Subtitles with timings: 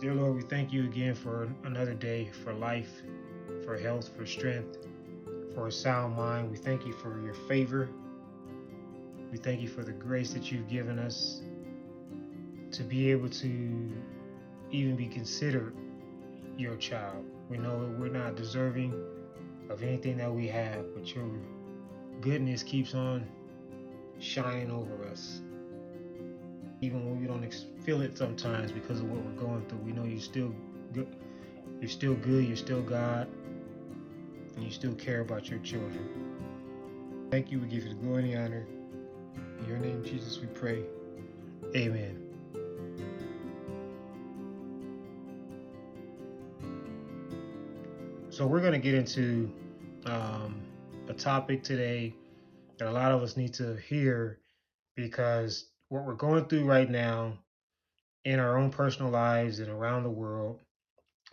[0.00, 3.02] Dear Lord, we thank you again for another day, for life,
[3.64, 4.78] for health, for strength,
[5.56, 6.52] for a sound mind.
[6.52, 7.88] We thank you for your favor.
[9.32, 11.42] We thank you for the grace that you've given us
[12.70, 13.92] to be able to
[14.70, 15.74] even be considered
[16.56, 17.24] your child.
[17.50, 18.94] We know that we're not deserving
[19.68, 21.28] of anything that we have, but your
[22.20, 23.26] goodness keeps on
[24.20, 25.40] shining over us.
[26.80, 27.44] Even when we don't
[27.84, 30.54] feel it sometimes because of what we're going through, we know you're still
[30.92, 31.16] good.
[31.80, 32.46] You're still good.
[32.46, 33.28] You're still God,
[34.54, 36.08] and you still care about your children.
[37.30, 37.60] Thank you.
[37.60, 38.66] We give you the glory and the honor.
[39.60, 40.82] In your name, Jesus, we pray.
[41.76, 42.24] Amen.
[48.30, 49.50] So we're going to get into
[50.06, 50.60] um,
[51.08, 52.14] a topic today
[52.78, 54.38] that a lot of us need to hear
[54.94, 57.38] because what we're going through right now
[58.24, 60.60] in our own personal lives and around the world,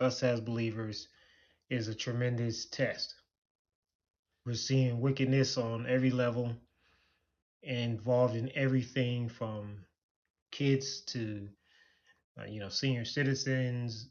[0.00, 1.08] us as believers,
[1.68, 3.14] is a tremendous test.
[4.46, 6.54] We're seeing wickedness on every level,
[7.62, 9.84] involved in everything from
[10.52, 11.48] kids to
[12.40, 14.08] uh, you know senior citizens,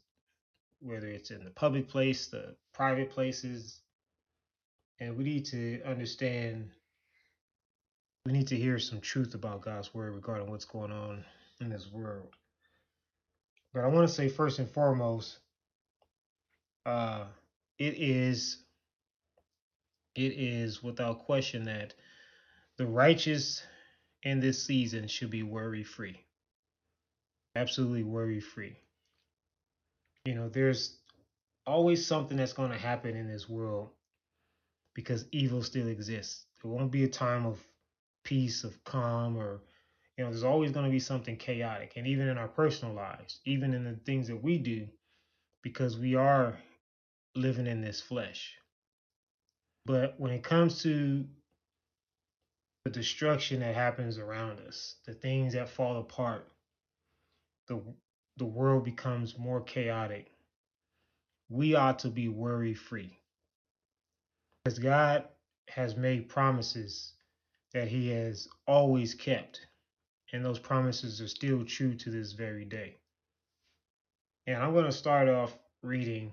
[0.80, 3.80] whether it's in the public place, the private places,
[5.00, 6.70] and we need to understand.
[8.26, 11.24] We need to hear some truth about God's word regarding what's going on
[11.60, 12.34] in this world.
[13.72, 15.38] But I want to say first and foremost,
[16.84, 17.26] uh,
[17.78, 18.58] it is
[20.16, 21.94] it is without question that
[22.78, 23.62] the righteous
[24.24, 26.20] in this season should be worry free.
[27.54, 28.76] Absolutely worry free.
[30.24, 30.98] You know, there's
[31.64, 33.90] always something that's going to happen in this world
[34.94, 36.46] because evil still exists.
[36.60, 37.64] There won't be a time of
[38.26, 39.62] peace, of calm, or,
[40.18, 41.92] you know, there's always going to be something chaotic.
[41.96, 44.88] And even in our personal lives, even in the things that we do,
[45.62, 46.58] because we are
[47.36, 48.54] living in this flesh.
[49.86, 51.24] But when it comes to
[52.84, 56.48] the destruction that happens around us, the things that fall apart,
[57.68, 57.80] the
[58.38, 60.30] the world becomes more chaotic,
[61.48, 63.18] we ought to be worry free.
[64.64, 65.24] Because God
[65.68, 67.12] has made promises
[67.76, 69.66] that He has always kept,
[70.32, 72.96] and those promises are still true to this very day.
[74.46, 76.32] And I'm going to start off reading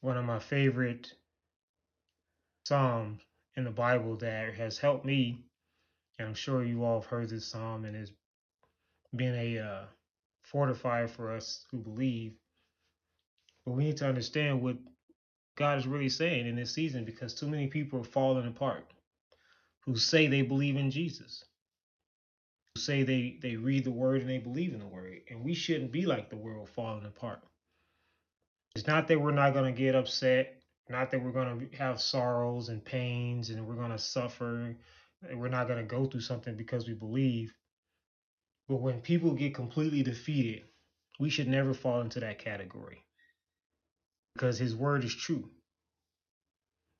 [0.00, 1.12] one of my favorite
[2.66, 3.22] Psalms
[3.54, 5.44] in the Bible that has helped me,
[6.18, 8.10] and I'm sure you all have heard this Psalm and has
[9.14, 9.84] been a uh,
[10.52, 12.32] fortifier for us who believe.
[13.64, 14.76] But we need to understand what
[15.56, 18.92] God is really saying in this season because too many people are falling apart
[19.86, 21.44] who say they believe in Jesus,
[22.74, 25.20] who say they, they read the word and they believe in the word.
[25.30, 27.40] And we shouldn't be like the world falling apart.
[28.74, 32.00] It's not that we're not going to get upset, not that we're going to have
[32.00, 34.76] sorrows and pains and we're going to suffer,
[35.32, 37.54] we're not going to go through something because we believe.
[38.68, 40.64] But when people get completely defeated,
[41.18, 43.02] we should never fall into that category
[44.34, 45.48] because his word is true.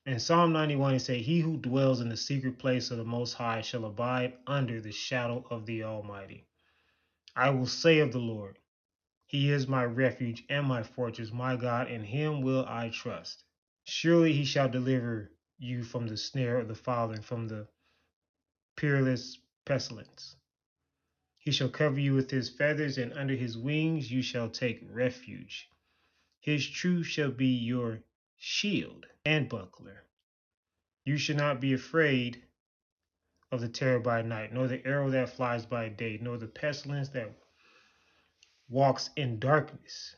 [0.07, 3.33] In Psalm 91, it says, He who dwells in the secret place of the Most
[3.33, 6.47] High shall abide under the shadow of the Almighty.
[7.35, 8.57] I will say of the Lord,
[9.27, 13.43] He is my refuge and my fortress, my God, in Him will I trust.
[13.83, 17.67] Surely He shall deliver you from the snare of the fowler and from the
[18.77, 20.37] peerless pestilence.
[21.39, 25.69] He shall cover you with his feathers, and under his wings you shall take refuge.
[26.39, 28.03] His truth shall be your
[28.39, 30.05] shield and buckler.
[31.05, 32.43] You should not be afraid
[33.53, 37.11] of the terror by night, nor the arrow that flies by day, nor the pestilence
[37.11, 37.33] that
[38.69, 40.17] walks in darkness,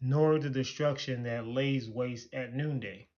[0.00, 3.08] nor the destruction that lays waste at noonday.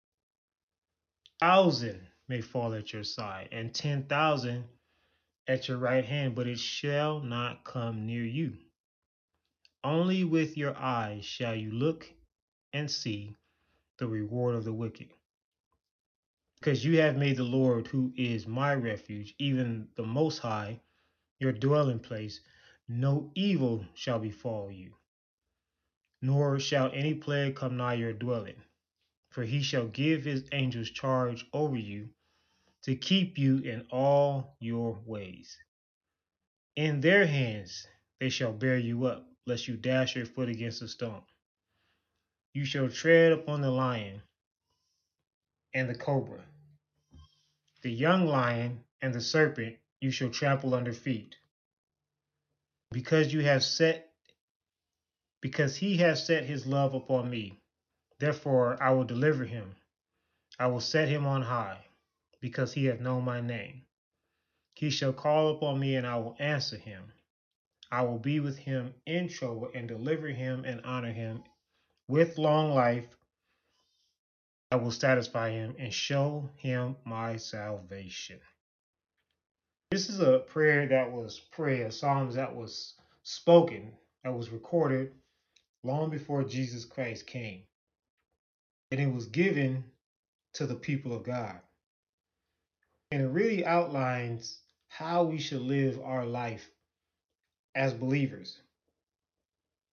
[1.39, 4.65] Thousand may fall at your side, and ten thousand
[5.47, 8.59] at your right hand, but it shall not come near you.
[9.85, 12.09] Only with your eyes shall you look
[12.73, 13.37] and see
[14.03, 15.15] the reward of the wicked.
[16.59, 20.81] Because you have made the Lord, who is my refuge, even the Most High,
[21.39, 22.41] your dwelling place,
[22.89, 24.97] no evil shall befall you,
[26.21, 28.61] nor shall any plague come nigh your dwelling.
[29.31, 32.09] For he shall give his angels charge over you
[32.83, 35.57] to keep you in all your ways.
[36.75, 37.87] In their hands
[38.19, 41.23] they shall bear you up, lest you dash your foot against a stone.
[42.55, 44.23] You shall tread upon the lion
[45.75, 46.45] and the cobra,
[47.83, 51.37] the young lion and the serpent you shall trample under feet.
[52.91, 54.13] Because you have set
[55.41, 57.59] because he has set his love upon me.
[58.19, 59.75] Therefore I will deliver him.
[60.59, 61.79] I will set him on high,
[62.41, 63.83] because he hath known my name.
[64.75, 67.13] He shall call upon me, and I will answer him.
[67.91, 71.43] I will be with him in trouble and deliver him and honor him.
[72.13, 73.09] With long life,
[74.71, 78.39] I will satisfy him and show him my salvation.
[79.91, 83.95] This is a prayer that was prayer, Psalms that was spoken,
[84.25, 85.15] that was recorded
[85.85, 87.63] long before Jesus Christ came.
[88.91, 89.83] And it was given
[90.53, 91.61] to the people of God.
[93.11, 94.59] And it really outlines
[94.89, 96.69] how we should live our life
[97.75, 98.61] as believers.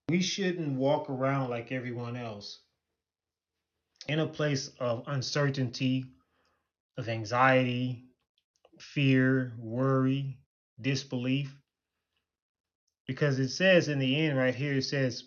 [0.10, 2.62] We shouldn't walk around like everyone else
[4.08, 6.04] in a place of uncertainty,
[6.98, 8.06] of anxiety,
[8.80, 10.40] fear, worry,
[10.82, 11.56] disbelief.
[13.06, 15.26] Because it says in the end, right here, it says,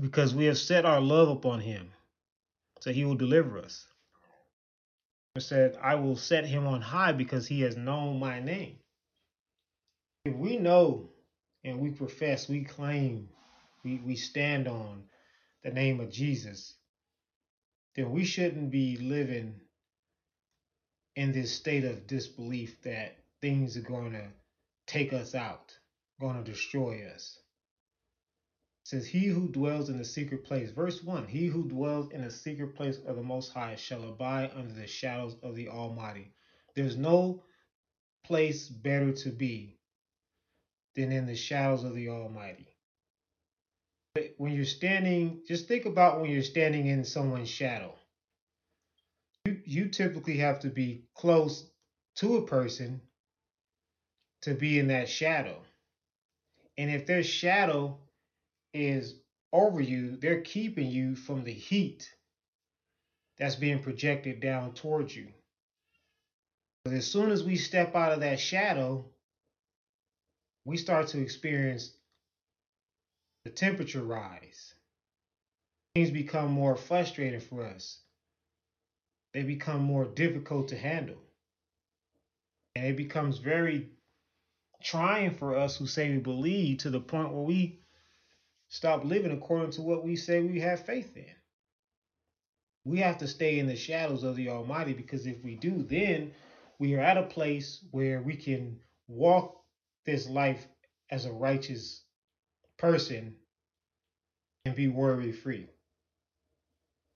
[0.00, 1.90] because we have set our love upon him,
[2.80, 3.86] so he will deliver us.
[5.34, 8.76] It said, I will set him on high because he has known my name.
[10.24, 11.10] If we know
[11.64, 13.28] and we profess, we claim,
[13.84, 15.04] we, we stand on
[15.64, 16.74] the name of Jesus,
[17.94, 19.60] then we shouldn't be living
[21.16, 24.28] in this state of disbelief that things are going to
[24.86, 25.76] take us out,
[26.20, 27.38] going to destroy us.
[28.84, 32.22] It says, He who dwells in the secret place, verse 1 He who dwells in
[32.22, 36.32] the secret place of the Most High shall abide under the shadows of the Almighty.
[36.74, 37.42] There's no
[38.24, 39.75] place better to be
[40.96, 42.68] than in the shadows of the Almighty.
[44.38, 47.94] When you're standing, just think about when you're standing in someone's shadow
[49.46, 51.64] you, you typically have to be close
[52.16, 53.00] to a person
[54.42, 55.56] to be in that shadow.
[56.76, 57.98] And if their shadow
[58.74, 59.14] is
[59.52, 62.10] over you, they're keeping you from the heat
[63.38, 65.28] that's being projected down towards you.
[66.84, 69.06] But as soon as we step out of that shadow,
[70.66, 71.92] we start to experience
[73.44, 74.74] the temperature rise.
[75.94, 78.00] Things become more frustrating for us
[79.36, 81.18] they become more difficult to handle.
[82.74, 83.90] And it becomes very
[84.82, 87.80] trying for us who say we believe to the point where we
[88.70, 91.34] stop living according to what we say we have faith in.
[92.86, 96.32] We have to stay in the shadows of the Almighty because if we do, then
[96.78, 99.55] we are at a place where we can walk
[100.06, 100.66] this life
[101.10, 102.02] as a righteous
[102.78, 103.34] person
[104.64, 105.68] and be worry free.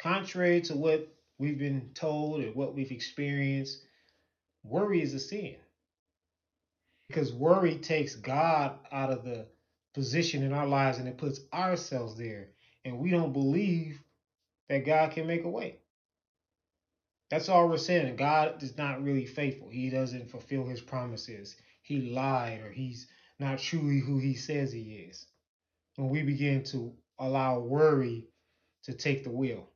[0.01, 1.09] Contrary to what
[1.39, 3.83] we've been told and what we've experienced,
[4.63, 5.57] worry is a sin.
[7.09, 9.47] Because worry takes God out of the
[9.95, 12.49] position in our lives and it puts ourselves there.
[12.85, 14.01] And we don't believe
[14.69, 15.79] that God can make a way.
[17.31, 18.17] That's all we're saying.
[18.17, 19.69] God is not really faithful.
[19.69, 21.57] He doesn't fulfill his promises.
[21.91, 23.09] He lied or he's
[23.41, 25.27] not truly who he says he is.
[25.97, 28.29] When we begin to allow worry
[28.85, 29.69] to take the wheel.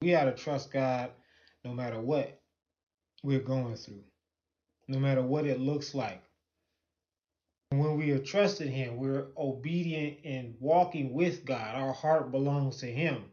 [0.00, 1.10] We got to trust God
[1.62, 2.40] no matter what
[3.22, 4.02] we're going through,
[4.88, 6.22] no matter what it looks like.
[7.68, 11.74] When we are trusting Him, we're obedient and walking with God.
[11.74, 13.24] Our heart belongs to Him.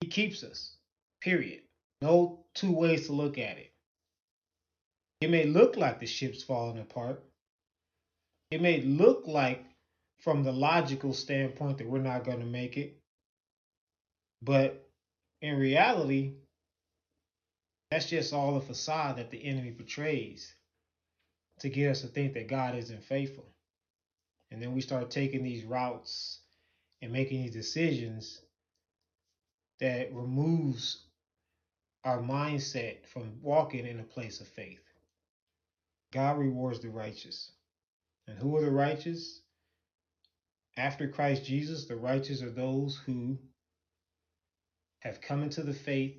[0.00, 0.74] He keeps us,
[1.20, 1.60] period.
[2.00, 3.71] No two ways to look at it.
[5.22, 7.22] It may look like the ship's falling apart.
[8.50, 9.64] It may look like,
[10.18, 12.96] from the logical standpoint, that we're not going to make it.
[14.42, 14.84] But
[15.40, 16.32] in reality,
[17.90, 20.52] that's just all a facade that the enemy portrays
[21.60, 23.46] to get us to think that God isn't faithful.
[24.50, 26.40] And then we start taking these routes
[27.00, 28.40] and making these decisions
[29.78, 31.04] that removes
[32.04, 34.80] our mindset from walking in a place of faith.
[36.12, 37.50] God rewards the righteous.
[38.28, 39.40] And who are the righteous?
[40.76, 43.38] After Christ Jesus, the righteous are those who
[45.00, 46.16] have come into the faith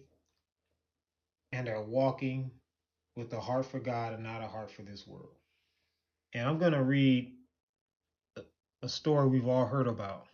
[1.51, 2.51] and are walking
[3.15, 5.35] with a heart for God and not a heart for this world.
[6.33, 7.31] And I'm going to read
[8.81, 10.25] a story we've all heard about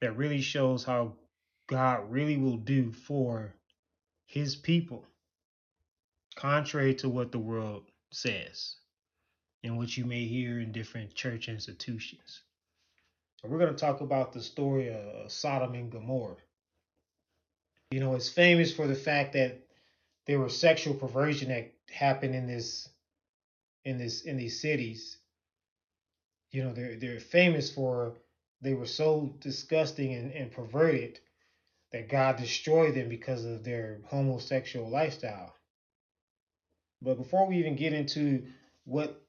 [0.00, 1.12] that really shows how
[1.68, 3.54] God really will do for
[4.26, 5.04] his people,
[6.36, 8.76] contrary to what the world says
[9.64, 12.42] and what you may hear in different church institutions.
[13.44, 16.36] we're going to talk about the story of Sodom and Gomorrah.
[17.90, 19.60] You know, it's famous for the fact that
[20.26, 22.88] there was sexual perversion that happened in this
[23.84, 25.18] in this in these cities.
[26.50, 28.14] you know, they're they're famous for
[28.60, 31.18] they were so disgusting and, and perverted
[31.90, 35.54] that God destroyed them because of their homosexual lifestyle.
[37.02, 38.44] But before we even get into
[38.84, 39.20] what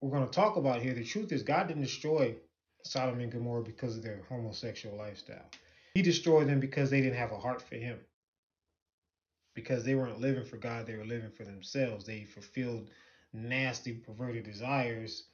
[0.00, 2.36] we're going to talk about here, the truth is God didn't destroy
[2.84, 5.50] Sodom and Gomorrah because of their homosexual lifestyle.
[5.94, 7.98] He destroyed them because they didn't have a heart for Him.
[9.54, 12.04] Because they weren't living for God, they were living for themselves.
[12.04, 12.90] They fulfilled
[13.32, 15.24] nasty, perverted desires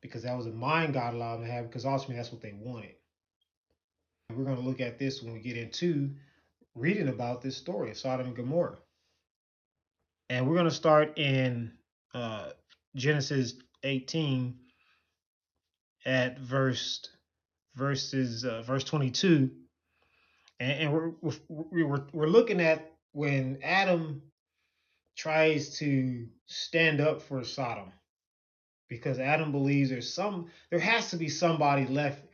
[0.00, 2.54] because that was a mind God allowed them to have because ultimately that's what they
[2.58, 2.94] wanted.
[4.34, 6.10] We're going to look at this when we get into
[6.74, 8.78] reading about this story of Sodom and Gomorrah.
[10.30, 11.72] And we're going to start in
[12.14, 12.50] uh,
[12.94, 14.54] Genesis 18
[16.06, 17.04] at verse
[17.74, 19.50] verses uh, verse 22
[20.60, 21.12] and, and we're,
[21.48, 24.22] we're, we're looking at when Adam
[25.16, 27.92] tries to stand up for Sodom
[28.88, 32.24] because Adam believes there's some there has to be somebody left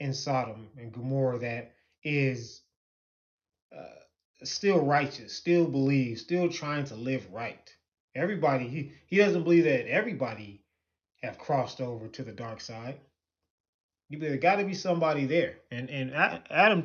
[0.00, 2.62] in Sodom and Gomorrah that is
[3.76, 4.01] uh,
[4.44, 7.74] still righteous, still believes, still trying to live right.
[8.14, 10.62] Everybody he he doesn't believe that everybody
[11.22, 12.98] have crossed over to the dark side.
[14.08, 16.84] You there got to be somebody there, and and Adam,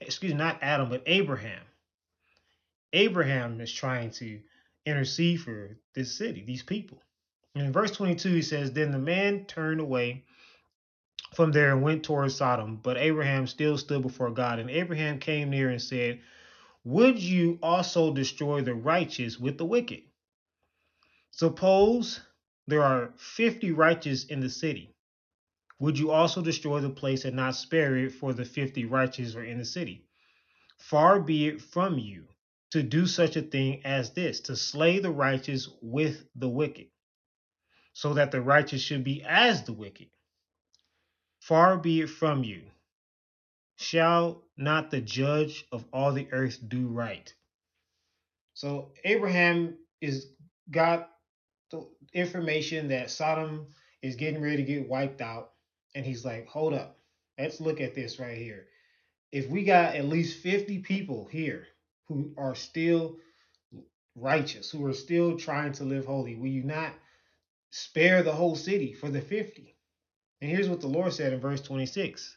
[0.00, 1.62] excuse me, not Adam, but Abraham.
[2.92, 4.40] Abraham is trying to
[4.84, 7.02] intercede for this city, these people.
[7.54, 10.24] And in verse 22, he says, Then the man turned away
[11.34, 14.58] from there and went towards Sodom, but Abraham still stood before God.
[14.58, 16.20] And Abraham came near and said,
[16.84, 20.02] Would you also destroy the righteous with the wicked?
[21.30, 22.20] Suppose
[22.66, 24.94] there are 50 righteous in the city.
[25.78, 29.44] Would you also destroy the place and not spare it for the 50 righteous are
[29.44, 30.06] in the city?
[30.78, 32.26] Far be it from you
[32.72, 36.88] to do such a thing as this, to slay the righteous with the wicked
[37.92, 40.08] so that the righteous should be as the wicked.
[41.40, 42.71] Far be it from you.
[43.78, 47.32] Shall not the judge of all the earth do right?
[48.54, 50.28] So Abraham is
[50.70, 51.10] got
[51.70, 53.66] the information that Sodom
[54.02, 55.52] is getting ready to get wiped out,
[55.94, 56.98] and he's like, "Hold up,
[57.38, 58.68] let's look at this right here.
[59.32, 61.66] If we got at least 50 people here
[62.08, 63.18] who are still
[64.16, 66.94] righteous, who are still trying to live holy, will you not
[67.70, 69.76] spare the whole city for the 50.
[70.40, 72.36] And here's what the Lord said in verse 26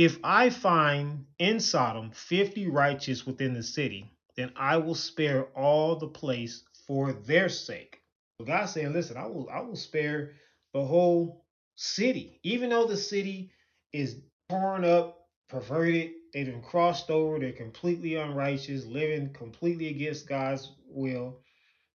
[0.00, 5.96] If I find in Sodom 50 righteous within the city, then I will spare all
[5.96, 8.00] the place for their sake.
[8.38, 10.30] So God's saying, listen, I will I will spare
[10.72, 11.44] the whole
[11.76, 13.52] city, even though the city
[13.92, 20.72] is torn up, perverted, they've been crossed over, they're completely unrighteous, living completely against God's
[20.88, 21.42] will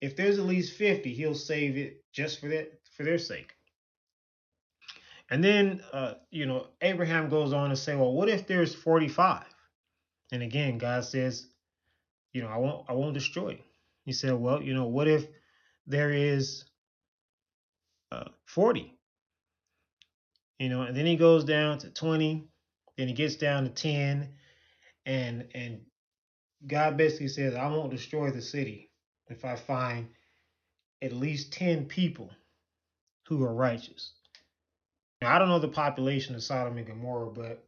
[0.02, 3.54] if there's at least 50, he'll save it just for that for their sake.
[5.32, 9.44] And then uh, you know, Abraham goes on to say, well, what if there's 45?
[10.30, 11.46] And again, God says,
[12.34, 13.58] you know, I won't I won't destroy.
[14.04, 15.26] He said, well, you know, what if
[15.86, 16.66] there is
[18.10, 18.92] uh, 40?
[20.58, 22.44] You know, and then he goes down to 20,
[22.98, 24.28] then he gets down to 10,
[25.06, 25.80] and and
[26.66, 28.90] God basically says, I won't destroy the city
[29.28, 30.08] if I find
[31.00, 32.30] at least 10 people
[33.28, 34.12] who are righteous.
[35.23, 37.64] Now, I don't know the population of Sodom and Gomorrah, but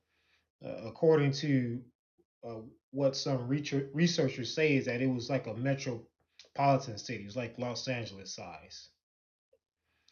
[0.65, 1.81] uh, according to
[2.45, 7.37] uh, what some researchers say is that it was like a metropolitan city, it was
[7.37, 8.89] like Los Angeles size.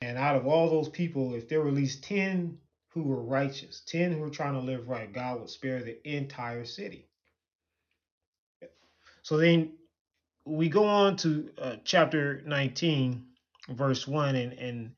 [0.01, 2.59] And out of all those people, if there were at least 10
[2.91, 6.65] who were righteous, 10 who were trying to live right, God would spare the entire
[6.65, 7.09] city.
[9.23, 9.73] So then
[10.45, 13.25] we go on to uh, chapter 19
[13.71, 14.93] verse 1 and and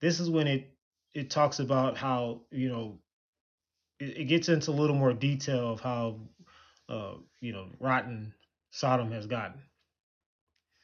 [0.00, 0.72] this is when it
[1.18, 2.98] it talks about how you know
[4.00, 6.20] it, it gets into a little more detail of how
[6.88, 8.32] uh, you know rotten
[8.70, 9.60] sodom has gotten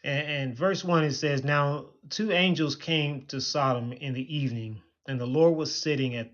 [0.02, 4.80] and, and verse 1 it says now two angels came to sodom in the evening
[5.06, 6.32] and the lord was sitting at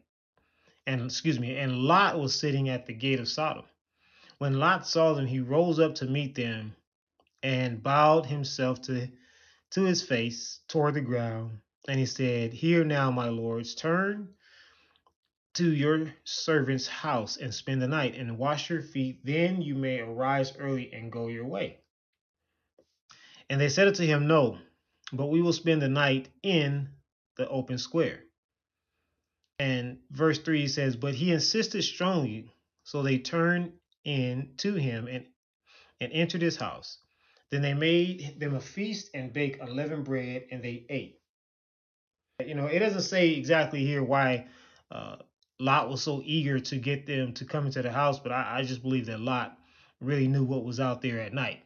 [0.87, 3.65] and excuse me and lot was sitting at the gate of sodom
[4.39, 6.75] when lot saw them he rose up to meet them
[7.43, 9.09] and bowed himself to,
[9.71, 11.59] to his face toward the ground.
[11.89, 14.29] And he said, Hear now, my lords, turn
[15.55, 19.25] to your servant's house and spend the night and wash your feet.
[19.25, 21.79] Then you may arise early and go your way.
[23.49, 24.59] And they said unto him, No,
[25.13, 26.89] but we will spend the night in
[27.37, 28.21] the open square.
[29.59, 32.49] And verse 3 says, But he insisted strongly.
[32.85, 33.73] So they turned
[34.05, 35.27] in to him and,
[36.01, 36.99] and entered his house.
[37.51, 41.20] Then they made them a feast and baked unleavened bread, and they ate.
[42.47, 44.47] You know, it doesn't say exactly here why
[44.91, 45.17] uh,
[45.59, 48.63] Lot was so eager to get them to come into the house, but I, I
[48.63, 49.59] just believe that Lot
[50.01, 51.63] really knew what was out there at night.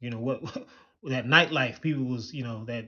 [0.00, 0.42] You know what
[1.04, 2.86] that nightlife people was, you know that,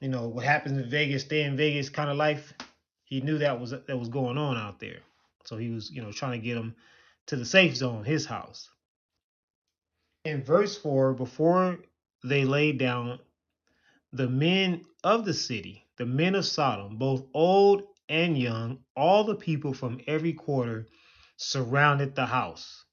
[0.00, 2.52] you know what happens in Vegas, stay in Vegas kind of life.
[3.04, 5.00] He knew that was that was going on out there,
[5.44, 6.74] so he was, you know, trying to get them
[7.26, 8.70] to the safe zone, his house.
[10.24, 11.78] In verse four, before
[12.24, 13.18] they laid down,
[14.12, 19.36] the men of the city, the men of Sodom, both old and young, all the
[19.36, 20.88] people from every quarter
[21.36, 22.84] surrounded the house.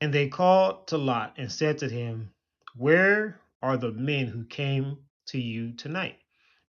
[0.00, 2.32] And they called to Lot and said to him,
[2.74, 6.16] Where are the men who came to you tonight?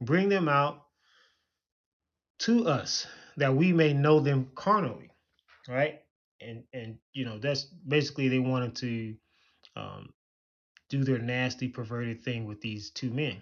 [0.00, 0.82] Bring them out
[2.40, 5.12] to us that we may know them carnally.
[5.68, 6.00] Right?
[6.40, 9.14] And and you know, that's basically they wanted to
[9.76, 10.12] um,
[10.88, 13.40] do their nasty perverted thing with these two men.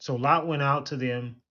[0.00, 1.42] So Lot went out to them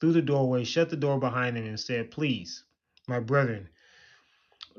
[0.00, 2.64] through the doorway, shut the door behind him, and said, Please,
[3.06, 3.68] my brethren,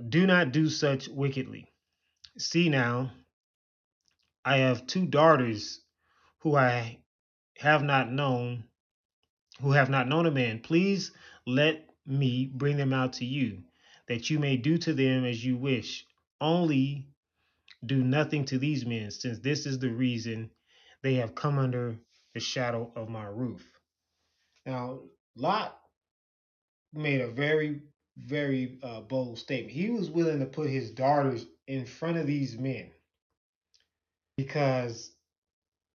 [0.10, 1.72] do not do such wickedly.
[2.38, 3.12] See now,
[4.44, 5.82] I have two daughters
[6.40, 7.00] who I
[7.58, 8.66] have not known,
[9.62, 10.60] who have not known a man.
[10.60, 11.12] Please
[11.48, 13.64] let me bring them out to you,
[14.08, 16.06] that you may do to them as you wish.
[16.42, 17.08] Only
[17.86, 20.52] do nothing to these men, since this is the reason
[21.02, 21.98] they have come under
[22.36, 23.65] the shadow of my roof.
[24.65, 25.00] Now,
[25.36, 25.80] Lot
[26.94, 27.82] made a very,
[28.18, 29.72] very uh, bold statement.
[29.72, 32.92] He was willing to put his daughters in front of these men
[34.38, 35.12] because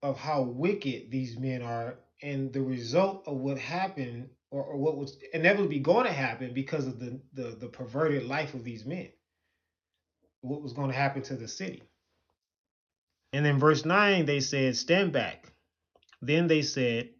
[0.02, 4.96] of how wicked these men are and the result of what happened or, or what
[4.96, 9.08] was inevitably going to happen because of the, the, the perverted life of these men.
[10.40, 11.82] What was going to happen to the city.
[13.34, 15.52] And then verse 9, they said, Stand back.
[16.22, 17.10] Then they said,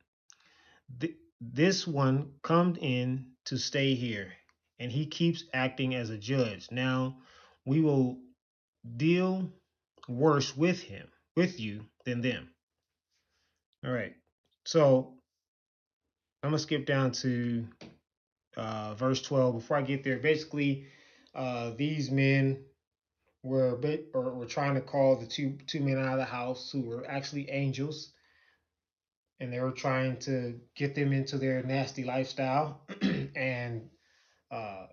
[1.41, 4.33] this one come in to stay here,
[4.79, 6.69] and he keeps acting as a judge.
[6.71, 7.17] Now
[7.65, 8.19] we will
[8.97, 9.51] deal
[10.09, 12.51] worse with him, with you, than them.
[13.85, 14.15] All right.
[14.67, 15.15] So
[16.43, 17.67] I'm gonna skip down to
[18.57, 19.55] uh, verse 12.
[19.55, 20.87] Before I get there, basically,
[21.35, 22.65] uh, these men
[23.43, 26.25] were a bit, or were trying to call the two two men out of the
[26.25, 28.13] house who were actually angels
[29.41, 32.83] and they were trying to get them into their nasty lifestyle
[33.35, 33.89] and
[34.51, 34.87] uh,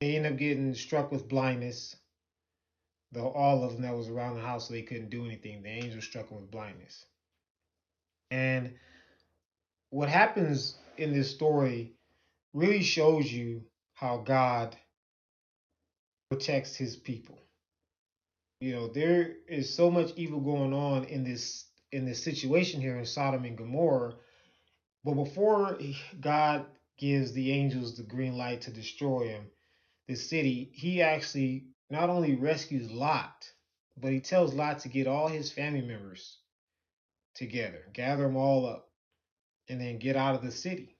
[0.00, 1.96] they end up getting struck with blindness.
[3.10, 5.62] Though all of them that was around the house so they couldn't do anything.
[5.62, 7.06] The angel struck them with blindness.
[8.30, 8.74] And
[9.90, 11.94] what happens in this story
[12.52, 13.62] really shows you
[13.94, 14.76] how god
[16.30, 17.38] protects his people.
[18.60, 22.96] You know there is so much evil going on in this in this situation here
[22.96, 24.14] in Sodom and Gomorrah.
[25.04, 25.78] But before
[26.20, 26.66] God
[26.98, 29.46] gives the angels the green light to destroy him,
[30.06, 33.50] the city, he actually not only rescues Lot,
[33.96, 36.38] but he tells Lot to get all his family members
[37.34, 38.90] together, gather them all up,
[39.68, 40.96] and then get out of the city.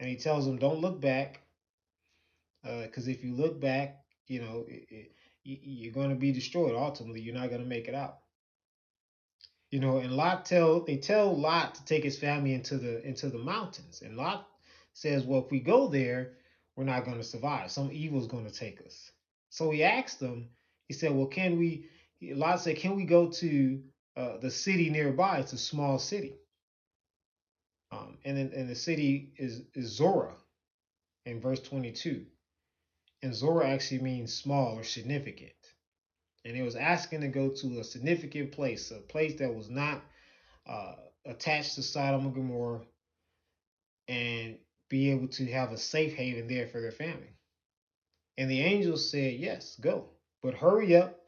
[0.00, 1.40] And he tells them, don't look back,
[2.62, 5.12] because uh, if you look back, you know, it, it,
[5.44, 6.74] you're going to be destroyed.
[6.74, 8.18] Ultimately, you're not going to make it out
[9.70, 13.28] you know, and Lot tell they tell Lot to take his family into the into
[13.28, 14.48] the mountains, and Lot
[14.94, 16.32] says, "Well, if we go there,
[16.76, 17.70] we're not going to survive.
[17.70, 19.12] Some evil is going to take us."
[19.50, 20.48] So he asked them.
[20.86, 21.86] He said, "Well, can we?"
[22.22, 23.82] Lot said, "Can we go to
[24.16, 25.40] uh, the city nearby?
[25.40, 26.34] It's a small city,
[27.92, 30.34] um, and and the city is is Zoar,
[31.26, 32.24] in verse 22,
[33.22, 35.67] and Zoar actually means small or significant."
[36.48, 40.00] And it was asking to go to a significant place, a place that was not
[40.66, 40.94] uh,
[41.26, 42.80] attached to Sodom and Gomorrah,
[44.08, 44.56] and
[44.88, 47.34] be able to have a safe haven there for their family.
[48.38, 50.06] And the angels said, Yes, go,
[50.42, 51.20] but hurry up.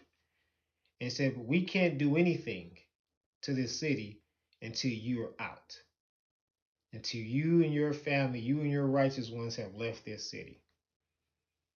[1.02, 2.78] And said, But we can't do anything
[3.42, 4.22] to this city
[4.62, 5.78] until you are out.
[6.94, 10.62] Until you and your family, you and your righteous ones have left this city.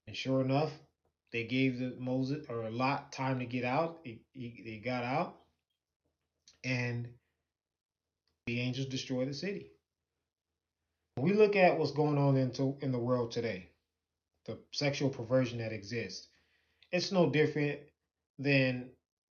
[0.07, 0.73] And sure enough,
[1.35, 3.99] they gave the Moses or a lot time to get out.
[4.05, 5.35] He, he, they got out,
[6.63, 7.09] and
[8.47, 9.73] the angels destroyed the city.
[11.17, 13.69] When we look at what's going on into in the world today,
[14.47, 16.29] the sexual perversion that exists,
[16.93, 17.81] it's no different
[18.39, 18.91] than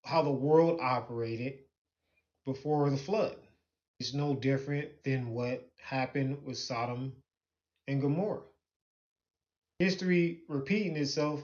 [0.05, 1.55] how the world operated
[2.45, 3.37] before the flood.
[3.99, 7.13] It's no different than what happened with Sodom
[7.87, 8.41] and Gomorrah.
[9.79, 11.43] History repeating itself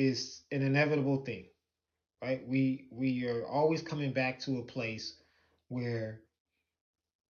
[0.00, 1.44] is an inevitable thing,
[2.22, 2.42] right?
[2.48, 5.16] We we are always coming back to a place
[5.68, 6.22] where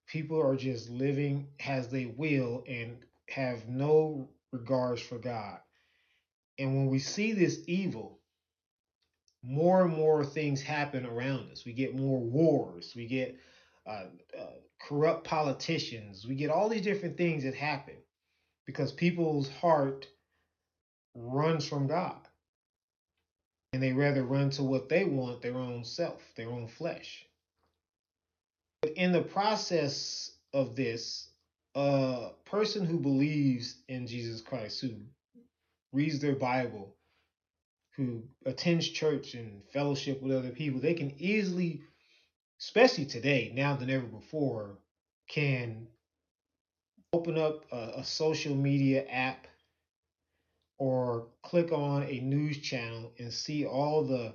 [0.07, 2.97] people are just living as they will and
[3.29, 5.59] have no regards for God.
[6.59, 8.21] And when we see this evil,
[9.43, 11.65] more and more things happen around us.
[11.65, 12.93] We get more wars.
[12.95, 13.37] We get
[13.87, 14.05] uh,
[14.39, 16.25] uh, corrupt politicians.
[16.27, 17.97] We get all these different things that happen
[18.67, 20.07] because people's heart
[21.17, 22.21] runs from God.
[23.73, 27.25] And they rather run to what they want, their own self, their own flesh.
[28.83, 31.29] But in the process of this,
[31.75, 34.95] a person who believes in Jesus Christ, who
[35.93, 36.97] reads their Bible,
[37.97, 41.83] who attends church and fellowship with other people, they can easily,
[42.61, 44.79] especially today, now than ever before,
[45.29, 45.87] can
[47.13, 49.47] open up a, a social media app
[50.81, 54.33] or click on a news channel and see all the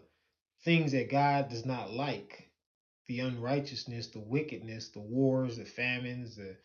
[0.63, 2.51] things that God does not like
[3.07, 6.55] the unrighteousness, the wickedness, the wars, the famines, the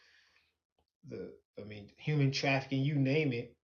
[1.09, 3.57] the I mean human trafficking, you name it,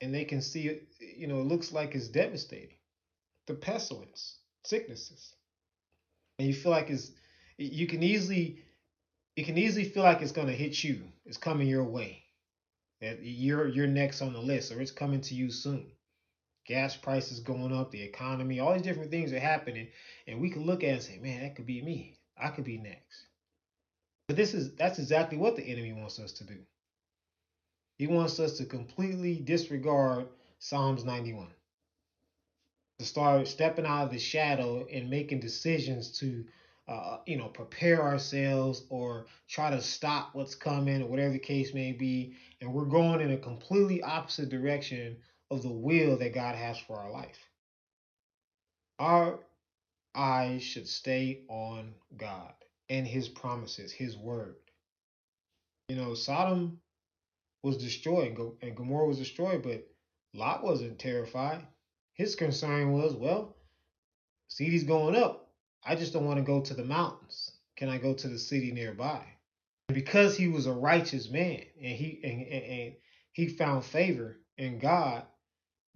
[0.00, 2.78] and they can see it, you know, it looks like it's devastating.
[3.48, 5.34] The pestilence, sicknesses.
[6.38, 7.10] And you feel like it's
[7.58, 8.62] you can easily
[9.34, 11.02] it can easily feel like it's gonna hit you.
[11.24, 12.25] It's coming your way.
[13.00, 15.86] That you're you're next on the list, or it's coming to you soon.
[16.66, 19.88] Gas prices going up, the economy, all these different things are happening,
[20.26, 22.18] and we can look at it and say, "Man, that could be me.
[22.36, 23.26] I could be next."
[24.28, 26.58] But this is that's exactly what the enemy wants us to do.
[27.98, 30.28] He wants us to completely disregard
[30.58, 31.48] Psalms 91.
[32.98, 36.46] To start stepping out of the shadow and making decisions to
[36.88, 41.74] uh, you know, prepare ourselves or try to stop what's coming or whatever the case
[41.74, 42.36] may be.
[42.60, 45.16] And we're going in a completely opposite direction
[45.50, 47.38] of the will that God has for our life.
[48.98, 49.40] Our
[50.14, 52.52] eyes should stay on God
[52.88, 54.56] and his promises, his word.
[55.88, 56.78] You know, Sodom
[57.62, 59.86] was destroyed and Gomorrah was destroyed, but
[60.34, 61.66] Lot wasn't terrified.
[62.14, 63.56] His concern was, well,
[64.48, 65.45] city's going up.
[65.86, 67.52] I just don't want to go to the mountains.
[67.76, 69.22] Can I go to the city nearby?
[69.88, 72.92] And because he was a righteous man and he and, and, and
[73.32, 75.24] he found favor in God,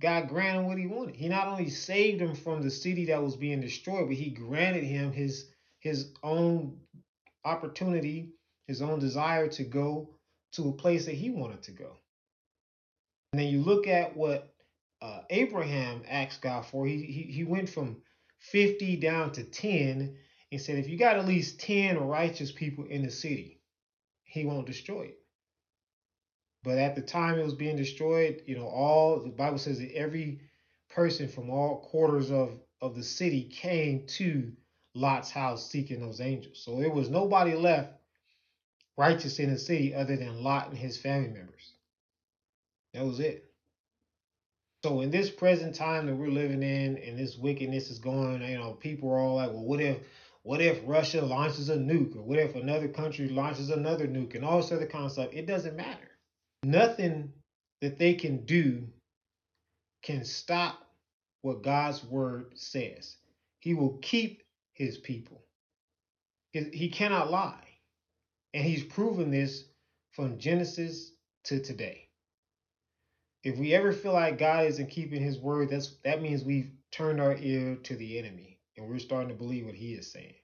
[0.00, 1.16] God granted what he wanted.
[1.16, 4.84] He not only saved him from the city that was being destroyed, but he granted
[4.84, 5.46] him his
[5.80, 6.78] his own
[7.44, 8.30] opportunity,
[8.66, 10.10] his own desire to go
[10.52, 11.96] to a place that he wanted to go.
[13.32, 14.52] And then you look at what
[15.00, 16.86] uh, Abraham asked God for.
[16.86, 17.96] He, he he went from
[18.40, 20.16] 50 down to 10
[20.52, 23.60] and said, if you got at least 10 righteous people in the city,
[24.24, 25.18] he won't destroy it.
[26.62, 29.94] But at the time it was being destroyed, you know, all the Bible says that
[29.94, 30.40] every
[30.90, 34.52] person from all quarters of, of the city came to
[34.94, 36.62] Lot's house seeking those angels.
[36.62, 37.92] So there was nobody left
[38.96, 41.72] righteous in the city other than Lot and his family members.
[42.92, 43.49] That was it.
[44.82, 48.58] So in this present time that we're living in, and this wickedness is going, you
[48.58, 49.98] know, people are all like, well, what if,
[50.42, 54.44] what if Russia launches a nuke, or what if another country launches another nuke, and
[54.44, 55.28] all this other kind of stuff?
[55.32, 56.16] It doesn't matter.
[56.62, 57.32] Nothing
[57.82, 58.86] that they can do
[60.02, 60.86] can stop
[61.42, 63.16] what God's word says.
[63.60, 65.42] He will keep his people.
[66.52, 67.66] He cannot lie.
[68.54, 69.64] And he's proven this
[70.12, 71.12] from Genesis
[71.44, 72.09] to today
[73.42, 77.20] if we ever feel like God isn't keeping his word, that's that means we've turned
[77.20, 80.34] our ear to the enemy and we're starting to believe what he is saying.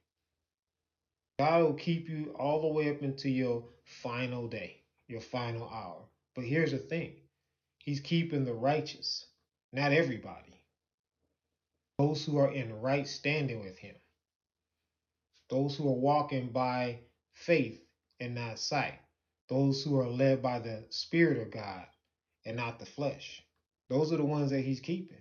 [1.39, 6.09] God will keep you all the way up until your final day, your final hour.
[6.35, 7.17] But here's the thing
[7.79, 9.27] He's keeping the righteous,
[9.73, 10.43] not everybody.
[11.99, 13.95] Those who are in right standing with Him,
[15.51, 17.01] those who are walking by
[17.35, 17.83] faith
[18.21, 18.99] and not sight,
[19.49, 21.87] those who are led by the Spirit of God
[22.47, 23.43] and not the flesh.
[23.91, 25.19] Those are the ones that he's keeping.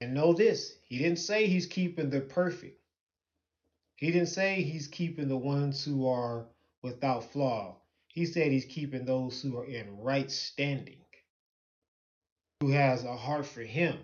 [0.00, 2.78] And know this, he didn't say he's keeping the perfect.
[3.96, 6.46] He didn't say he's keeping the ones who are
[6.82, 7.78] without flaw.
[8.06, 11.00] He said he's keeping those who are in right standing,
[12.60, 13.98] who has a heart for him.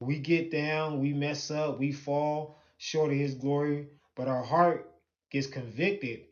[0.00, 4.88] We get down, we mess up, we fall short of his glory, but our heart
[5.30, 6.26] gets convicted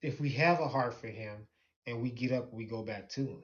[0.00, 1.46] if we have a heart for him
[1.86, 3.42] and we get up we go back to him.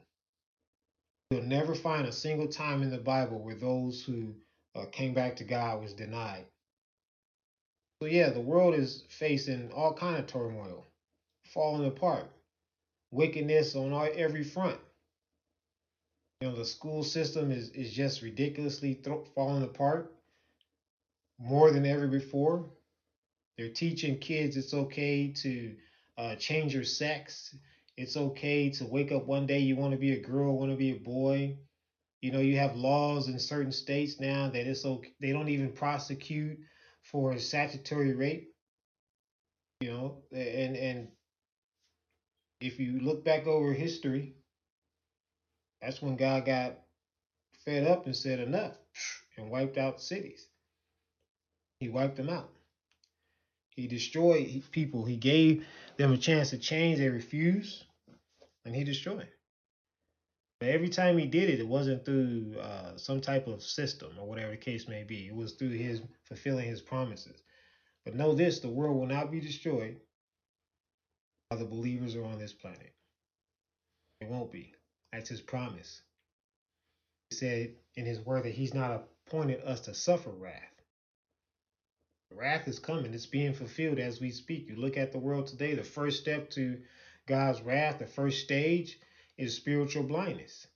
[1.31, 4.35] You'll never find a single time in the Bible where those who
[4.74, 6.46] uh, came back to God was denied.
[8.01, 10.87] So yeah, the world is facing all kind of turmoil,
[11.53, 12.31] falling apart,
[13.11, 14.79] wickedness on all, every front.
[16.40, 20.14] You know, the school system is, is just ridiculously th- falling apart
[21.38, 22.64] more than ever before.
[23.57, 25.74] They're teaching kids it's okay to
[26.16, 27.57] uh, change your sex.
[27.99, 30.77] It's okay to wake up one day you want to be a girl, want to
[30.77, 31.59] be a boy.
[32.23, 35.11] You know, you have laws in certain states now that it's okay.
[35.19, 36.61] They don't even prosecute
[37.03, 38.53] for a statutory rape.
[39.81, 41.09] You know, and and
[42.61, 44.37] if you look back over history,
[45.83, 46.79] that's when God got
[47.65, 48.77] fed up and said enough
[49.37, 50.47] and wiped out cities.
[51.81, 52.51] He wiped them out.
[53.75, 55.05] He destroyed people.
[55.05, 55.65] He gave
[55.97, 56.99] them a chance to change.
[56.99, 57.85] They refused,
[58.68, 59.28] and he destroyed.
[60.61, 64.28] But every time he did it, it wasn't through uh, some type of system or
[64.28, 65.26] whatever the case may be.
[65.26, 67.42] It was through his fulfilling his promises.
[68.04, 69.96] But know this the world will not be destroyed
[71.48, 72.92] while the believers are on this planet.
[74.20, 74.74] It won't be.
[75.12, 76.02] That's his promise.
[77.31, 80.62] He said in his word that he's not appointed us to suffer wrath.
[82.31, 83.14] Wrath is coming.
[83.14, 84.68] It's being fulfilled as we speak.
[84.68, 86.78] You look at the world today, the first step to
[87.29, 88.99] God's wrath, the first stage
[89.37, 90.67] is spiritual blindness.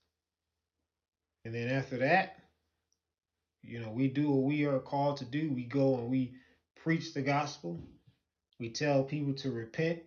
[1.44, 2.36] And then after that,
[3.62, 5.50] you know, we do what we are called to do.
[5.52, 6.34] We go and we
[6.76, 7.80] preach the gospel.
[8.60, 10.00] We tell people to repent.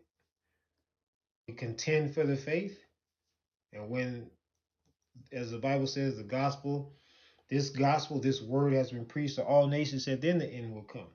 [1.47, 2.77] We contend for the faith.
[3.73, 4.29] And when,
[5.33, 6.93] as the Bible says, the gospel,
[7.49, 10.83] this gospel, this word has been preached to all nations, said then the end will
[10.83, 11.07] come.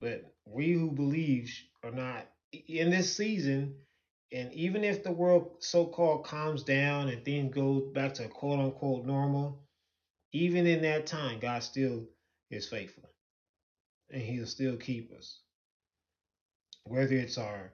[0.00, 3.74] But we who believe are not in this season,
[4.32, 8.58] and even if the world so called calms down and things go back to quote
[8.58, 9.62] unquote normal,
[10.32, 12.04] even in that time, God still
[12.50, 13.08] is faithful.
[14.10, 15.40] And he'll still keep us.
[16.84, 17.72] Whether it's our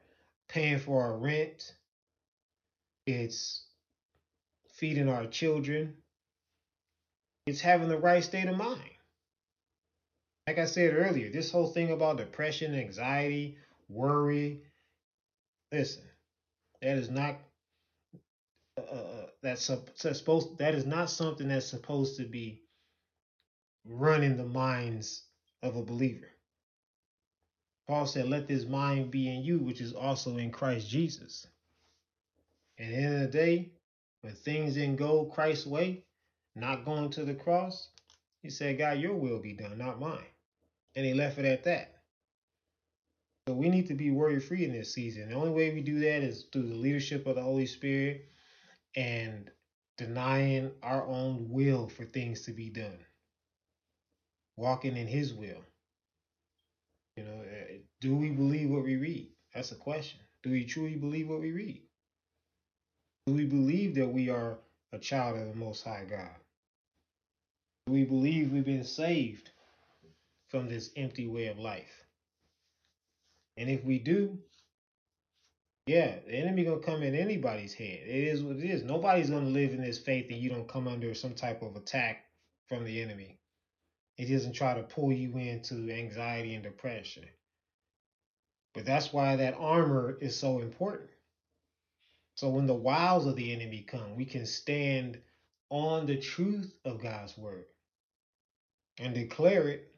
[0.49, 1.75] paying for our rent,
[3.07, 3.67] it's
[4.75, 5.95] feeding our children,
[7.47, 8.81] it's having the right state of mind.
[10.47, 13.57] Like I said earlier, this whole thing about depression, anxiety,
[13.89, 14.63] worry,
[15.73, 16.05] listen,
[16.83, 17.37] that is not
[18.79, 22.63] uh, uh, uh that's, supposed that is not something that's supposed to be
[23.85, 25.25] running the minds
[25.63, 26.29] of a believer.
[27.87, 31.47] Paul said, Let this mind be in you, which is also in Christ Jesus.
[32.79, 33.73] And at the end of the day,
[34.23, 36.05] when things didn't go Christ's way,
[36.57, 37.89] not going to the cross,
[38.43, 40.25] he said, God, your will be done, not mine.
[40.97, 41.94] And he left it at that.
[43.47, 45.29] So we need to be worry free in this season.
[45.29, 48.27] The only way we do that is through the leadership of the Holy Spirit
[48.97, 49.51] and
[49.99, 52.99] denying our own will for things to be done.
[54.57, 55.63] Walking in his will.
[57.17, 59.29] You know, eh, do we believe what we read?
[59.55, 60.21] That's a question.
[60.43, 61.83] Do we truly believe what we read?
[63.27, 64.59] Do we believe that we are
[64.93, 66.35] a child of the Most High God?
[67.87, 69.51] Do we believe we've been saved
[70.49, 72.05] from this empty way of life?
[73.57, 74.39] And if we do,
[75.87, 78.01] yeah, the enemy gonna come in anybody's head.
[78.07, 78.83] It is what it is.
[78.83, 82.25] Nobody's gonna live in this faith that you don't come under some type of attack
[82.69, 83.39] from the enemy.
[84.17, 87.25] It doesn't try to pull you into anxiety and depression.
[88.73, 91.11] But that's why that armor is so important.
[92.37, 95.19] So when the wiles of the enemy come, we can stand
[95.71, 97.67] on the truth of God's word
[98.99, 99.95] and declare it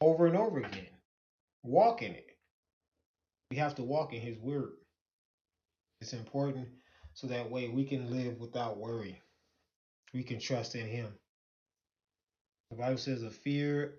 [0.00, 0.97] over and over again.
[1.62, 2.26] Walk in it.
[3.50, 4.72] We have to walk in his word.
[6.00, 6.68] It's important
[7.14, 9.20] so that way we can live without worry.
[10.14, 11.12] We can trust in him.
[12.70, 13.94] The Bible says a fear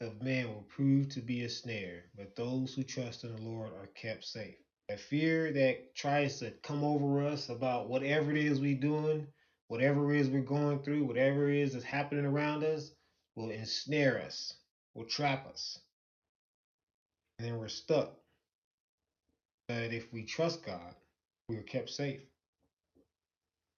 [0.00, 3.72] of man will prove to be a snare, but those who trust in the Lord
[3.72, 4.56] are kept safe.
[4.88, 9.26] A fear that tries to come over us about whatever it is we're doing,
[9.68, 12.92] whatever it is we're going through, whatever it is that's happening around us,
[13.34, 14.54] will ensnare us,
[14.94, 15.78] will trap us.
[17.38, 18.12] And then we're stuck.
[19.68, 20.94] But if we trust God,
[21.48, 22.20] we are kept safe.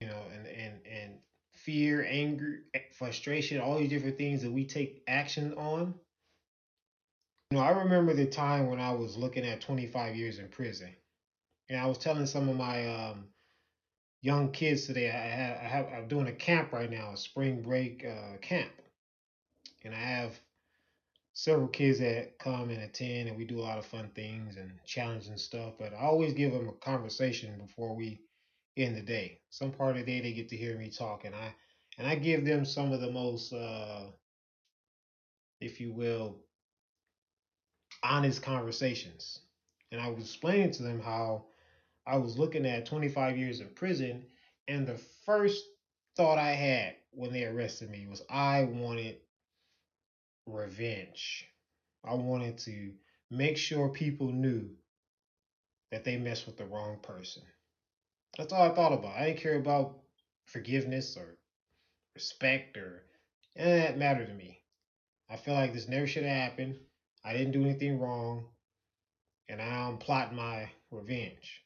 [0.01, 1.13] You know, and and and
[1.55, 2.61] fear, anger,
[2.93, 5.95] frustration, all these different things that we take action on.
[7.51, 10.91] You know, I remember the time when I was looking at 25 years in prison,
[11.69, 13.25] and I was telling some of my um,
[14.23, 15.09] young kids today.
[15.09, 18.71] I have, I have I'm doing a camp right now, a spring break uh, camp,
[19.85, 20.39] and I have
[21.39, 24.73] several kids that come and attend, and we do a lot of fun things and
[24.85, 25.75] challenging stuff.
[25.79, 28.23] But I always give them a conversation before we
[28.77, 29.39] end the day.
[29.49, 31.55] Some part of the day they get to hear me talk, and I
[31.97, 34.07] and I give them some of the most, uh,
[35.61, 36.41] if you will,
[38.03, 39.39] honest conversations.
[39.93, 41.45] And I was explaining to them how
[42.05, 44.27] I was looking at 25 years in prison,
[44.67, 45.65] and the first
[46.17, 49.19] thought I had when they arrested me was I wanted
[50.49, 51.47] revenge.
[52.05, 52.93] I wanted to
[53.31, 54.69] make sure people knew
[55.91, 57.43] that they messed with the wrong person.
[58.37, 59.17] That's all I thought about.
[59.17, 59.99] I didn't care about
[60.47, 61.37] forgiveness or
[62.15, 63.03] respect or
[63.57, 64.61] that mattered to me.
[65.31, 66.77] I feel like this never should have happened.
[67.25, 68.47] I didn't do anything wrong.
[69.49, 71.63] And now I'm plotting my revenge.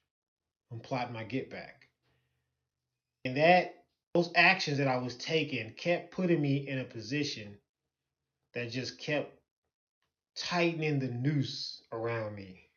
[0.70, 1.88] I'm plotting my get back.
[3.24, 7.56] And that those actions that I was taking kept putting me in a position
[8.54, 9.38] that just kept
[10.36, 12.68] tightening the noose around me.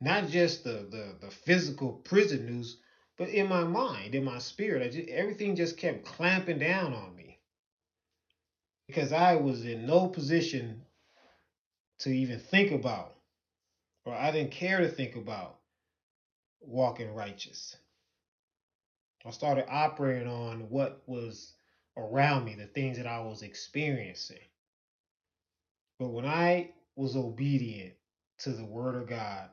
[0.00, 2.76] Not just the the, the physical prison noose,
[3.16, 7.38] but in my mind, in my spirit, just, everything just kept clamping down on me
[8.86, 10.82] because I was in no position
[12.00, 13.14] to even think about,
[14.04, 15.56] or I didn't care to think about
[16.60, 17.76] walking righteous.
[19.24, 21.54] I started operating on what was
[21.96, 24.38] around me, the things that I was experiencing.
[25.98, 27.94] But when I was obedient
[28.40, 29.48] to the word of God